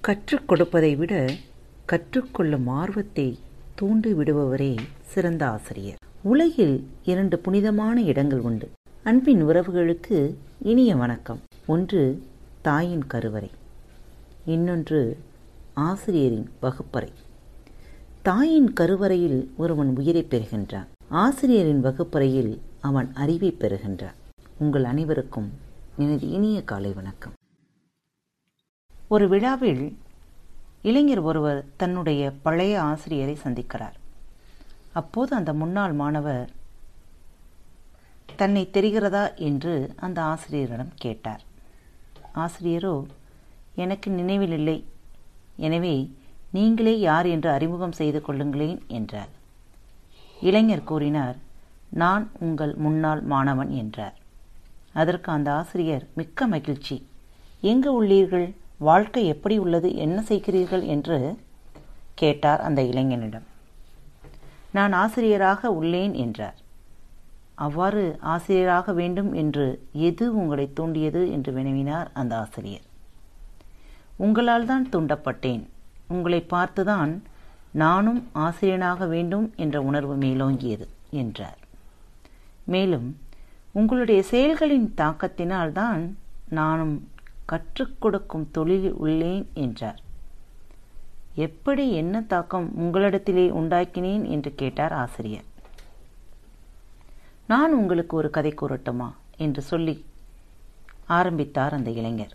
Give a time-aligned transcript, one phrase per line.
[0.00, 1.30] கற்றுக் கொடுப்பதை விட
[1.86, 3.38] கற்றுக்கொள்ளும் ஆர்வத்தை
[3.74, 5.96] தூண்டி விடுபவரே சிறந்த ஆசிரியர்.
[6.22, 8.70] உலகில் இரண்டு புனிதமான இடங்கள் உண்டு.
[9.04, 11.40] அன்பின் உறவுகளுக்கு இனிய வணக்கம்.
[11.66, 12.22] ஒன்று
[12.62, 13.50] தாயின் கருவறை.
[14.46, 15.18] இன்னொன்று
[15.74, 17.12] ஆசிரியரின் வகுப்பறை.
[18.22, 20.86] தாயின் கருவறையில் ஒருவன் உயிரை பெறுகின்றான்.
[21.08, 24.18] ஆசிரியரின் வகுப்பறையில் அவன் அறிவை பெறுகின்றான்.
[24.58, 25.50] உங்கள் அனைவருக்கும்
[25.96, 27.32] எனது இனிய காலை வணக்கம்.
[29.14, 29.84] ஒரு விழாவில்
[30.82, 33.96] இளைஞர் ஒருவர் தன்னுடைய பழைய ஆசிரியரை சந்திக்கிறார்.
[34.92, 36.52] அப்போது அந்த முன்னாள் மாணவர்
[38.36, 39.24] தன்னை தெரிகிறதா?
[39.36, 41.42] என்று அந்த ஆசிரியரிடம் கேட்டார்.
[42.34, 42.94] ஆசிரியரோ
[43.74, 44.78] எனக்கு நினைவில் இல்லை.
[45.56, 46.10] எனவே
[46.50, 49.28] நீங்களே யார் என்று அறிமுகம் செய்து கொள்ளுங்களேன் என்றார்.
[50.40, 51.36] இளைஞர் கூறினார்
[51.90, 54.16] நான் உங்கள் முன்னாள் மாணவன் என்றார்.
[54.92, 57.06] அதற்கு அந்த ஆசிரியர் மிக்க மகிழ்ச்சி.
[57.60, 58.48] எங்கு உள்ளீர்கள்?
[58.80, 61.38] வாழ்க்கை எப்படி உள்ளது என்ன செய்கிறீர்கள் என்று
[62.14, 63.46] கேட்டார் அந்த இளைஞனிடம்.
[64.72, 66.58] நான் ஆசிரியராக உள்ளேன் என்றார்.
[67.54, 71.30] அவ்வாறு ஆசிரியராக வேண்டும் என்று எது உங்களை தூண்டியது?
[71.30, 72.86] என்று வினவினார் அந்த ஆசிரியர்.
[74.16, 75.62] உங்களால் தான் தூண்டப்பட்டேன்.
[76.08, 77.12] உங்களை பார்த்துதான்
[77.72, 81.60] நானும் ஆசிரியனாக வேண்டும் என்ற உணர்வு மேலோங்கியது என்றார்.
[82.64, 83.08] மேலும்
[83.72, 86.16] உங்களுடைய செயல்களின் தாக்கத்தினால் தான்
[86.48, 87.08] நானும்
[87.50, 90.00] கற்றுக் கொடுக்கும் தொழிலில் உள்ளேன் என்றார்.
[91.34, 94.24] எப்படி என்ன தாக்கம் உங்களிடத்திலே உண்டாக்கினேன்?
[94.28, 95.46] என்று கேட்டார் ஆசிரியர்.
[97.46, 99.08] நான் உங்களுக்கு ஒரு கதை கூறட்டுமா?
[99.36, 99.94] என்று சொல்லி
[101.06, 102.34] ஆரம்பித்தார் அந்த இளைஞர்.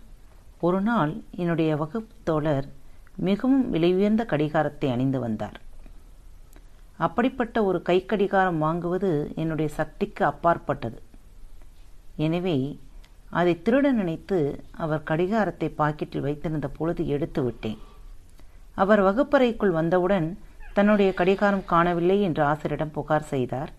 [0.60, 2.68] ஒரு நாள் என்னுடைய வகுப்பு தோழர்
[3.16, 5.60] மிகவும் விலை உயர்ந்த கடிகாரத்தை அணிந்து வந்தார்.
[6.96, 11.00] அப்படிப்பட்ட ஒரு கை கடிகாரம் வாங்குவது என்னுடைய சக்திக்கு அப்பாற்பட்டது.
[12.16, 12.56] எனவே
[13.30, 17.78] அதை திருட நினைத்து அவர் கடிகாரத்தை பாக்கெட்டில் வைத்திருந்த பொழுது எடுத்து விட்டேன்.
[18.74, 20.38] அவர் வகுப்பறைக்குள் வந்தவுடன்
[20.72, 23.72] தன்னுடைய கடிகாரம் காணவில்லை என்று ஆசிரியரிடம் புகார் செய்தார்.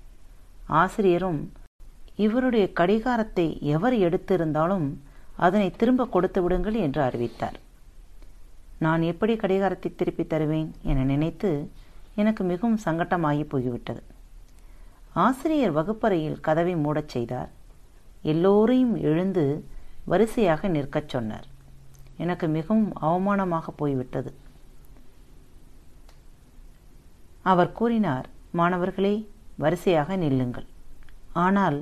[0.67, 1.51] ஆசிரியரும்
[2.15, 4.87] இவருடைய கடிகாரத்தை எவர் எடுத்திருந்தாலும்
[5.35, 7.59] அதனை திரும்ப கொடுத்து விடுங்கள் என்று அறிவித்தார்.
[8.79, 11.71] நான் எப்படி கடிகாரத்தை திருப்பி தருவேன் என நினைத்து
[12.15, 14.01] எனக்கு மிகவும் சங்கட்டமாகி போய்விட்டது.
[15.13, 17.51] ஆசிரியர் வகுப்பறையில் கதவை மூடச் செய்தார்.
[18.31, 19.45] எல்லோரையும் எழுந்து
[20.11, 21.47] வரிசையாக நிற்கச் சொன்னார்.
[22.23, 24.31] எனக்கு மிகவும் அவமானமாக போய்விட்டது.
[27.51, 28.27] அவர் கூறினார்
[28.59, 29.15] மாணவர்களே
[29.63, 30.67] வரிசையாக நில்லுங்கள்.
[31.45, 31.77] ஆனால்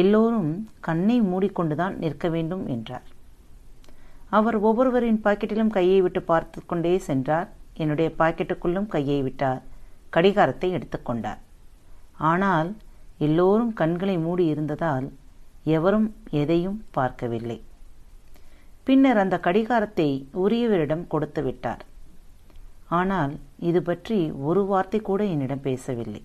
[0.00, 0.52] எல்லோரும்
[0.86, 3.06] கண்ணை மூடிக்கொண்டுதான் நிற்க வேண்டும் என்றார்.
[4.38, 7.48] அவர் ஒவ்வொருவரின் பாக்கெட்டிலும் கையை விட்டு பார்த்து கொண்டே சென்றார்.
[7.82, 9.62] என்னுடைய பாக்கெட்டுக்குள்ளும் கையை விட்டார்.
[10.14, 11.40] கடிகாரத்தை எடுத்துக்கொண்டார்
[12.30, 12.70] ஆனால்
[13.26, 15.06] எல்லோரும் கண்களை மூடி இருந்ததால்
[15.76, 16.08] எவரும்
[16.40, 17.58] எதையும் பார்க்கவில்லை.
[18.86, 20.08] பின்னர் அந்த கடிகாரத்தை
[20.44, 21.82] உரியவரிடம் கொடுத்து விட்டார்.
[23.00, 23.32] ஆனால்
[23.68, 24.18] இது பற்றி
[24.48, 26.22] ஒரு வார்த்தை கூட என்னிடம் பேசவில்லை.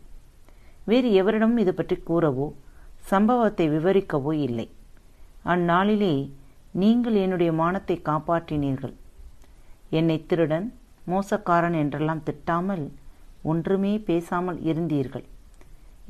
[0.90, 2.48] வேறு எவரிடம் இது பற்றி கூறவோ
[3.12, 4.68] சம்பவத்தை விவரிக்கவோ இல்லை.
[5.54, 6.16] அந்நாளிலே
[6.81, 8.96] நீங்கள் என்னுடைய மானத்தை காப்பாற்றினீர்கள்.
[10.00, 10.68] என்னை திருடன்
[11.12, 12.86] மோசக்காரன் என்றெல்லாம் திட்டாமல்
[13.52, 15.25] ஒன்றுமே பேசாமல் இருந்தீர்கள்.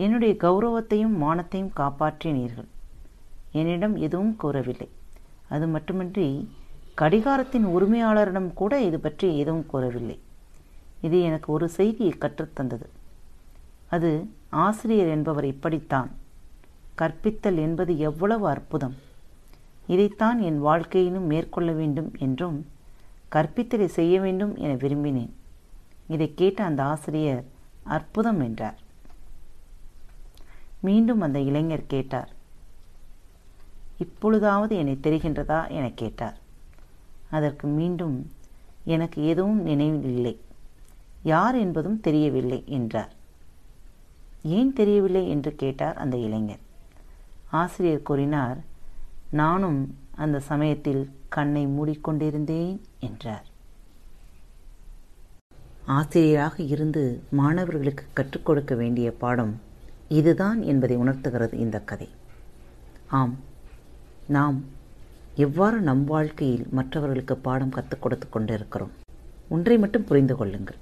[0.05, 2.69] என்னுடைய கௌரவத்தையும் மானத்தையும் காப்பாற்றினீர்கள்.
[3.51, 4.89] என்னிடம் எதுவும் கூறவில்லை.
[5.49, 6.27] அது மட்டுமின்றி
[7.01, 10.19] கடிகாரத்தின் உரிமையாளரிடம் கூட இது பற்றி எதுவும் கூறவில்லை.
[11.01, 12.87] இது எனக்கு ஒரு செய்தியை கற்றுத்தந்தது
[13.89, 14.09] அது
[14.49, 16.09] ஆசிரியர் என்பவர் இப்படித்தான்
[17.01, 18.95] கற்பித்தல் என்பது எவ்வளவு அற்புதம்.
[19.87, 22.57] இதைத்தான் என் வாழ்க்கையிலும் மேற்கொள்ள வேண்டும் என்றும்
[23.35, 25.31] கற்பித்தலை செய்ய வேண்டும் என விரும்பினேன்.
[26.07, 27.43] இதை கேட்ட அந்த ஆசிரியர்
[27.83, 28.77] அற்புதம் என்றார்.
[30.81, 32.31] மீண்டும் அந்த இளைஞர் கேட்டார்
[33.97, 36.37] இப்பொழுதாவது என்னை தெரிகின்றதா என கேட்டார்.
[37.29, 38.17] அதற்கு மீண்டும்
[38.83, 40.35] எனக்கு எதுவும் நினைவில் இல்லை.
[41.23, 43.13] யார் என்பதும் தெரியவில்லை என்றார்.
[44.44, 46.63] ஏன் தெரியவில்லை என்று கேட்டார் அந்த இளைஞர்.
[47.51, 48.59] ஆசிரியர் கூறினார்
[49.31, 49.81] நானும்
[50.15, 53.45] அந்த சமயத்தில் கண்ணை மூடிக்கொண்டிருந்தேன் என்றார்.
[55.85, 59.53] ஆசிரியராக இருந்து மாணவர்களுக்கு கற்றுக் கொடுக்க வேண்டிய பாடம்
[60.07, 62.09] இதுதான் என்பதை உணர்த்துகிறது இந்த கதை.
[63.09, 63.35] ஆம்
[64.27, 64.65] நாம்
[65.35, 68.91] எவ்வாறு நம் வாழ்க்கையில் மற்றவர்களுக்கு பாடம் கற்றுக் கொடுத்து கொண்டிருக்கிறோம்?
[69.50, 70.75] ஒன்றை மட்டும் புரிந்து கொள்ளுங்கள்.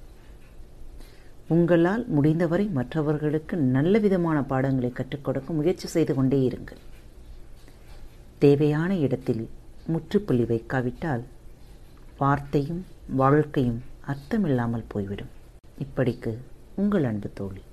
[1.47, 6.81] உங்களால் முடிந்தவரை மற்றவர்களுக்கு நல்ல விதமான பாடங்களை கற்றுக் கொடுக்க முயற்சி செய்து கொண்டே இருங்கள்.
[8.37, 9.49] தேவையான இடத்தில்
[9.85, 11.23] முற்றுப்புள்ளி வைக்காவிட்டால்
[12.17, 15.33] வார்த்தையும் வாழ்க்கையும் அர்த்தமில்லாமல் போய்விடும்.
[15.79, 16.37] இப்படிக்கு
[16.75, 17.63] உங்கள் அன்பு தோழி.